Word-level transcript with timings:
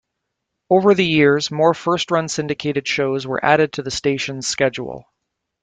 Over 0.71 0.95
the 0.95 1.05
years, 1.05 1.51
more 1.51 1.75
first-run 1.75 2.27
syndicated 2.27 2.87
shows 2.87 3.27
were 3.27 3.45
added 3.45 3.71
to 3.73 3.83
the 3.83 3.91
station's 3.91 4.47
schedule. 4.47 5.05